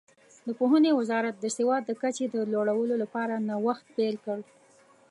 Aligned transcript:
د 0.47 0.49
پوهنې 0.59 0.91
وزارت 0.99 1.35
د 1.39 1.45
سواد 1.57 1.83
د 1.85 1.91
کچې 2.01 2.25
د 2.31 2.35
لوړولو 2.53 2.95
لپاره 3.03 3.33
نوښت 3.49 3.85
پیل 3.95 4.15
کړ. 4.25 4.39